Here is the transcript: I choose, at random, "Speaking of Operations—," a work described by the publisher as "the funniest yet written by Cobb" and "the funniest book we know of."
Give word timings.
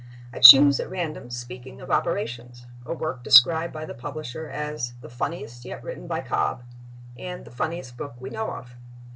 I 0.33 0.39
choose, 0.39 0.79
at 0.79 0.89
random, 0.89 1.29
"Speaking 1.29 1.79
of 1.79 1.91
Operations—," 1.91 2.65
a 2.87 2.93
work 2.95 3.23
described 3.23 3.71
by 3.71 3.85
the 3.85 3.93
publisher 3.93 4.49
as 4.49 4.93
"the 5.01 5.09
funniest 5.09 5.63
yet 5.63 5.83
written 5.83 6.07
by 6.07 6.21
Cobb" 6.21 6.63
and 7.19 7.45
"the 7.45 7.51
funniest 7.51 7.97
book 7.97 8.15
we 8.19 8.31
know 8.31 8.49
of." 8.49 8.75